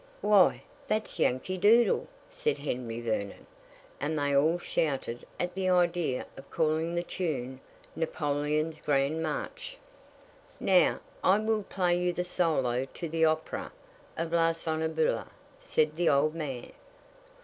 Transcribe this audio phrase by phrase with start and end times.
[0.21, 3.45] "Why, that's 'Yankee Doodle,'" said Henry Vernon;
[3.99, 7.59] and they all shouted at the idea of calling that tune
[7.95, 9.77] "Napoleon's Grand March."
[10.59, 13.71] "Now I will play you the solo to the opera
[14.17, 15.29] of 'La Sonnambula,'"
[15.59, 16.71] said the old man.